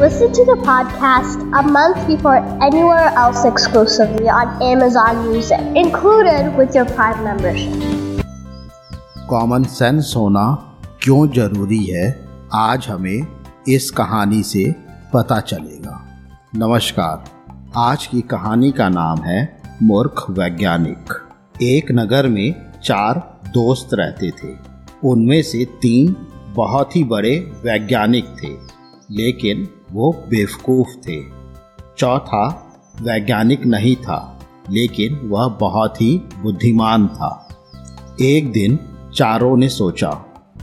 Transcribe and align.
Listen 0.00 0.32
to 0.32 0.44
the 0.46 0.54
podcast 0.56 1.42
a 1.52 1.62
month 1.62 2.06
before 2.06 2.36
anywhere 2.62 3.08
else 3.14 3.44
exclusively 3.44 4.30
on 4.30 4.62
Amazon 4.62 5.28
Music, 5.28 5.60
included 5.76 6.56
with 6.56 6.74
your 6.74 6.84
Prime 6.90 7.18
membership. 7.22 7.74
Common 9.30 9.64
sense 9.72 10.12
होना 10.16 10.44
क्यों 11.02 11.26
ज़रूरी 11.30 11.82
है 11.84 12.04
आज 12.52 12.86
हमें 12.88 13.26
इस 13.68 13.90
कहानी 13.98 14.42
से 14.42 14.64
पता 15.14 15.40
चलेगा 15.40 15.96
नमस्कार 16.56 17.24
आज 17.78 18.06
की 18.06 18.20
कहानी 18.30 18.70
का 18.78 18.88
नाम 18.88 19.20
है 19.22 19.40
मूर्ख 19.82 20.24
वैज्ञानिक 20.38 21.12
एक 21.62 21.92
नगर 21.92 22.28
में 22.28 22.54
चार 22.84 23.20
दोस्त 23.54 23.94
रहते 23.94 24.30
थे 24.42 24.54
उनमें 25.08 25.42
से 25.42 25.64
तीन 25.82 26.16
बहुत 26.56 26.96
ही 26.96 27.04
बड़े 27.12 27.36
वैज्ञानिक 27.64 28.34
थे 28.42 28.54
लेकिन 29.10 29.68
वो 29.92 30.12
बेवकूफ़ 30.28 30.88
थे। 31.08 31.22
चौथा 31.98 32.72
वैज्ञानिक 33.02 33.66
नहीं 33.66 33.96
था, 33.96 34.40
लेकिन 34.70 35.20
वह 35.24 35.48
बहुत 35.48 36.00
ही 36.00 36.16
बुद्धिमान 36.42 37.08
था। 37.08 37.48
एक 38.20 38.52
दिन 38.52 38.78
चारों 39.14 39.56
ने 39.56 39.68
सोचा 39.68 40.10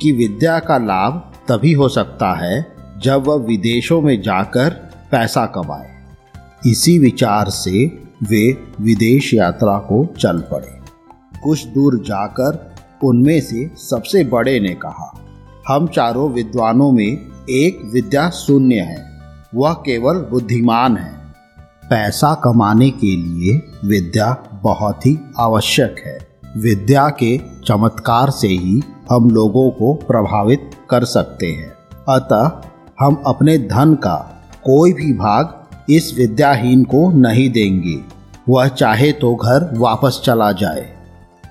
कि 0.00 0.12
विद्या 0.12 0.58
का 0.58 0.78
लाभ 0.78 1.32
तभी 1.48 1.72
हो 1.72 1.88
सकता 1.88 2.34
है 2.34 2.76
जब 2.98 3.26
वह 3.26 3.34
विदेशों 3.34 4.00
में 4.02 4.22
जाकर 4.22 4.70
पैसा 5.10 5.46
कमाए। 5.46 5.90
इसी 6.66 6.98
विचार 6.98 7.48
से 7.48 7.86
वे 8.22 8.66
विदेश 8.80 9.34
यात्रा 9.34 9.78
को 9.78 10.06
चल 10.18 10.40
पड़े। 10.40 10.78
कुछ 11.42 11.66
दूर 11.66 11.98
जाकर 11.98 12.74
उनमें 13.04 13.40
से 13.40 13.70
सबसे 13.76 14.24
बड़े 14.24 14.60
ने 14.60 14.74
कहा, 14.74 15.18
हम 15.68 15.86
चारों 15.86 16.30
विद्वानों 16.30 16.92
में 16.92 17.18
एक 17.50 17.90
विद्या 17.92 18.30
शून्य 18.30 18.80
है। 18.80 19.11
वह 19.54 19.72
केवल 19.72 20.14
बुद्धिमान 20.14 20.96
है। 20.96 21.12
पैसा 21.90 22.34
कमाने 22.34 22.90
के 22.90 23.16
लिए 23.16 23.62
विद्या 23.84 24.60
बहुत 24.62 25.06
ही 25.06 25.18
आवश्यक 25.38 25.96
है। 26.06 26.18
विद्या 26.56 27.08
के 27.08 27.40
चमत्कार 27.66 28.30
से 28.30 28.48
ही 28.48 28.82
हम 29.10 29.30
लोगों 29.30 29.70
को 29.70 29.94
प्रभावित 29.94 30.70
कर 30.90 31.04
सकते 31.04 31.46
हैं। 31.46 31.72
अतः 32.08 32.60
हम 33.00 33.22
अपने 33.26 33.58
धन 33.58 33.94
का 33.94 34.44
कोई 34.64 34.92
भी 34.92 35.12
भाग 35.12 35.66
इस 35.90 36.14
विद्याहीन 36.18 36.84
को 36.84 37.10
नहीं 37.10 37.50
देंगे। 37.50 38.00
वह 38.48 38.68
चाहे 38.68 39.12
तो 39.12 39.34
घर 39.34 39.78
वापस 39.78 40.22
चला 40.24 40.52
जाए। 40.52 40.96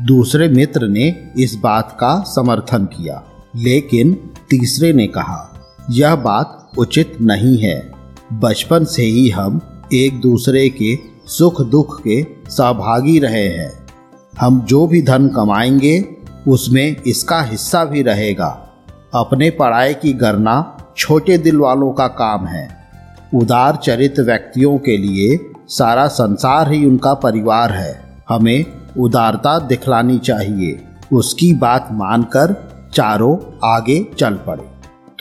दूसरे 0.00 0.48
मित्र 0.48 0.88
ने 0.88 1.32
इस 1.36 1.54
बात 1.54 1.96
का 2.00 2.20
समर्थन 2.20 2.84
किया, 2.84 3.22
लेकिन 3.56 4.30
तीसरे 4.50 4.92
ने 4.92 5.06
कहा 5.06 5.48
यह 5.90 6.14
बात 6.14 6.70
उचित 6.78 7.18
नहीं 7.20 7.58
है। 7.58 7.92
बचपन 8.32 8.84
से 8.84 9.02
ही 9.02 9.28
हम 9.28 9.60
एक 9.94 10.20
दूसरे 10.20 10.68
के 10.68 10.98
सुख 11.26 11.62
दुख 11.62 12.02
के 12.02 12.26
सहभागी 12.48 13.18
रहे 13.18 13.48
हैं। 13.48 13.86
हम 14.40 14.60
जो 14.60 14.86
भी 14.86 15.02
धन 15.02 15.28
कमाएँगे, 15.28 16.16
उसमें 16.48 16.96
इसका 17.06 17.42
हिस्सा 17.42 17.84
भी 17.84 18.02
रहेगा। 18.02 18.68
अपने 19.14 19.50
पढ़ाई 19.50 19.94
की 19.94 20.12
गणना 20.12 20.76
छोटे 20.96 21.38
दिल 21.38 21.56
वालों 21.56 21.92
का 21.92 22.06
काम 22.06 22.46
है। 22.46 22.68
उदार 23.34 23.76
चरित 23.76 24.20
व्यक्तियों 24.20 24.78
के 24.78 24.96
लिए 24.96 25.50
सारा 25.68 26.08
संसार 26.08 26.72
ही 26.72 26.84
उनका 26.84 27.14
परिवार 27.14 27.72
है। 27.72 28.24
हमें 28.28 28.64
उदारता 28.98 29.58
दिखलानी 29.58 30.18
चाहिए। 30.18 30.84
उसकी 31.12 31.52
बात 31.52 31.88
मानकर 31.92 32.72
चारों 32.94 33.36
आगे 33.64 34.06
चल 34.18 34.34
पड़े। 34.34 34.71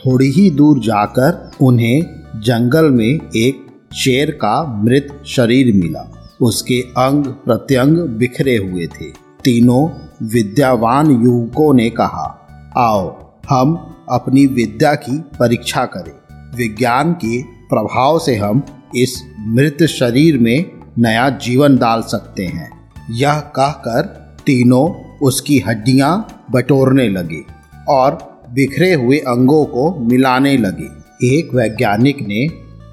थोड़ी 0.06 0.32
ही 0.32 0.50
दूर 0.50 0.80
जाकर 0.80 1.52
उन्हें 1.62 2.02
जंगल 2.36 2.90
में 2.90 3.20
एक 3.36 3.68
शेर 3.94 4.32
का 4.32 4.84
मृत 4.84 5.24
शरीर 5.26 5.76
मिला। 5.76 6.30
उसके 6.42 6.82
अंग 6.82 7.26
प्रत्यंग 7.26 7.98
बिखरे 7.98 8.58
हुए 8.58 8.88
थे। 8.88 9.06
तीनों 9.44 9.90
विद्यावान 10.28 11.11
युवकों 11.11 11.73
ने 11.73 11.90
कहा, 11.90 12.48
आओ, 12.78 13.32
हम 13.50 13.95
अपनी 14.10 14.45
विद्या 14.45 14.95
की 14.95 15.17
परीक्षा 15.40 15.86
करें। 15.86 16.36
विज्ञान 16.58 17.14
के 17.14 17.42
प्रभाव 17.42 18.20
से 18.20 18.36
हम 18.36 18.64
इस 18.95 19.23
मृत 19.40 19.84
शरीर 19.84 20.38
में 20.38 20.66
नया 20.98 21.30
जीवन 21.30 21.78
डाल 21.78 22.02
सकते 22.02 22.45
हैं। 22.45 22.92
यह 23.11 23.40
कहकर 23.40 24.02
तीनों 24.45 25.17
उसकी 25.22 25.60
हड्डियाँ 25.60 26.44
बटोरने 26.52 27.10
लगे 27.10 27.44
और 27.90 28.30
बिखरे 28.54 28.94
हुए 28.94 29.17
अंगों 29.17 29.66
को 29.66 30.00
मिलाने 30.00 30.58
लगे। 30.58 31.38
एक 31.38 31.54
वैज्ञानिक 31.56 32.22
ने 32.22 32.48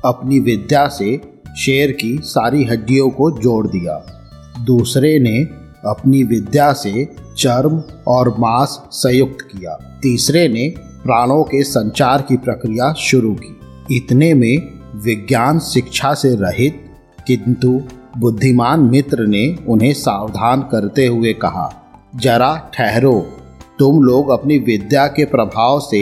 अपनी 0.04 0.40
विद्या 0.40 0.88
से 0.88 1.20
शेर 1.56 1.92
की 1.92 2.18
सारी 2.22 2.64
हड्डियों 2.64 3.10
को 3.10 3.30
जोड़ 3.30 3.66
दिया। 3.66 4.04
दूसरे 4.64 5.18
ने 5.18 5.38
अपनी 5.88 6.22
विद्या 6.22 6.72
से 6.72 7.08
चर्म 7.38 7.82
और 8.08 8.28
मांस 8.38 8.80
संयुक्त 8.90 9.42
किया। 9.42 10.00
तीसरे 10.02 10.48
ने 10.48 10.74
प्राणों 10.78 11.42
के 11.42 11.62
संचार 11.62 12.22
की 12.22 12.36
प्रक्रिया 12.36 12.92
शुरू 12.92 13.34
की। 13.34 13.56
इतने 13.96 14.34
में 14.34 14.56
विज्ञान 14.94 15.58
शिक्षा 15.58 16.14
से 16.14 16.34
रहित, 16.34 16.84
किंतु 17.26 17.80
बुद्धिमान 18.18 18.80
मित्र 18.80 19.26
ने 19.26 19.56
उन्हें 19.68 19.92
सावधान 19.92 20.60
करते 20.60 21.06
हुए 21.06 21.32
कहा, 21.32 21.70
जरा 22.16 22.70
ठहरो। 22.74 23.37
तुम 23.78 24.02
लोग 24.02 24.28
अपनी 24.30 24.58
विद्या 24.58 25.06
के 25.06 25.24
प्रभाव 25.24 25.80
से 25.80 26.00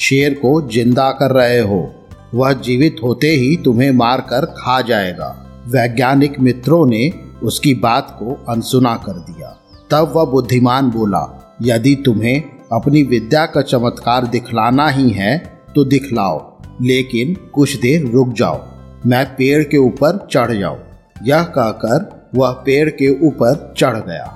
शेर 0.00 0.34
को 0.34 0.60
ज़िंदा 0.68 1.10
कर 1.12 1.30
रहे 1.30 1.58
हो। 1.60 1.80
वह 2.34 2.52
जीवित 2.52 2.96
होते 3.02 3.28
ही 3.28 3.56
तुम्हें 3.56 3.90
मारकर 3.90 4.44
खा 4.58 4.80
जाएगा। 4.80 5.28
वैज्ञानिक 5.66 6.38
मित्रों 6.40 6.84
ने 6.86 7.10
उसकी 7.42 7.74
बात 7.74 8.16
को 8.18 8.34
अनसुना 8.48 8.94
कर 8.96 9.18
दिया। 9.22 9.48
तब 9.90 10.12
वह 10.16 10.24
बुद्धिमान 10.24 10.90
बोला, 10.90 11.56
यदि 11.62 11.94
तुम्हें 12.04 12.42
अपनी 12.72 13.02
विद्या 13.02 13.44
का 13.46 13.62
चमत्कार 13.62 14.26
दिखलाना 14.26 14.88
ही 14.88 15.10
है 15.10 15.36
तो 15.74 15.84
दिखलाओ, 15.84 16.38
लेकिन 16.82 17.34
कुछ 17.54 17.74
देर 17.76 18.06
रुक 18.06 18.32
जाओ। 18.32 18.60
मैं 19.06 19.24
पेड़ 19.26 19.62
के 19.64 19.76
ऊपर 19.76 20.26
चढ़ 20.32 20.52
जाऊँ। 20.52 20.78
यह 21.24 21.42
कहकर 21.42 22.30
वह 22.34 22.50
पेड़ 22.66 22.88
के 22.90 23.08
ऊपर 23.26 23.74
चढ़ 23.78 23.96
गया। 23.98 24.34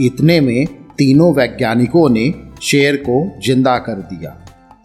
इतने 0.00 0.40
में 0.40 0.66
तीनों 0.98 1.32
वैज्ञानिकों 1.34 2.08
ने 2.10 2.32
शेर 2.62 2.96
को 2.98 3.16
ज़िंदा 3.46 3.76
कर 3.78 4.00
दिया 4.10 4.36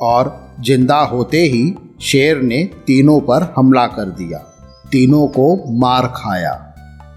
और 0.02 0.36
ज़िंदा 0.62 1.00
होते 1.06 1.42
ही 1.44 1.64
शेर 2.02 2.42
ने 2.42 2.64
तीनों 2.88 3.20
पर 3.22 3.54
हमला 3.58 3.86
कर 3.88 4.10
दिया, 4.12 4.38
तीनों 4.92 5.28
को 5.28 5.56
मार 5.80 6.08
खाया। 6.16 6.54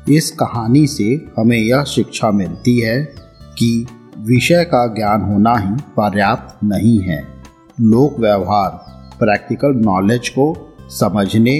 इस 0.09 0.31
कहानी 0.31 0.87
से 0.87 1.05
हमें 1.38 1.59
यह 1.59 1.84
शिक्षा 1.84 2.31
मिलती 2.31 2.78
है 2.81 2.99
कि 3.59 3.87
विषय 4.19 4.65
का 4.65 4.87
ज्ञान 4.94 5.22
होना 5.22 5.55
ही 5.56 5.75
पर्याप्त 5.97 6.65
नहीं 6.65 6.99
है। 7.00 7.22
लोक 7.82 8.19
व्यवहार, 8.21 8.71
प्रैक्टिकल 9.19 9.75
नॉलेज 9.81 10.28
को 10.28 10.47
समझने 10.91 11.56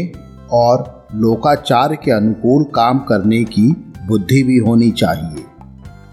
और 0.53 1.09
लोकाचार 1.15 1.95
के 1.95 2.11
अनुकूल 2.11 2.65
काम 2.75 2.99
करने 2.99 3.43
की 3.47 3.67
बुद्धि 4.09 4.43
भी 4.43 4.59
होनी 4.59 4.91
चाहिए। 4.93 5.34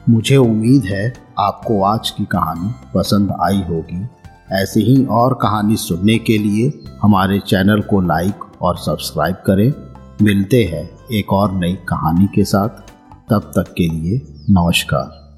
मुझे 0.10 0.38
उम्मीद 0.38 0.84
है 0.84 1.14
आपको 1.40 1.84
आज 1.84 2.10
की 2.10 2.26
कहानी 2.26 2.74
पसंद 2.96 3.32
आई 3.42 3.62
होगी। 3.70 4.08
ऐसे 4.52 4.80
ही 4.80 5.06
और 5.06 5.34
कहानी 5.34 5.76
सुनने 5.76 6.18
के 6.18 6.38
लिए 6.38 6.80
हमारे 7.02 7.40
चैनल 7.40 7.82
को 7.82 8.02
लाइक 8.02 8.62
और 8.62 8.78
सब्सक्राइब 8.78 9.36
करें। 9.36 9.74
मिलते 10.22 10.64
हैं 10.64 10.90
एक 11.12 11.34
और 11.34 11.52
नई 11.52 11.74
कहानी 11.74 12.28
के 12.28 12.44
साथ। 12.44 12.70
तब 13.30 13.42
तक 13.42 13.74
के 13.78 13.88
लिए 13.88 14.22
नमस्कार। 14.50 15.31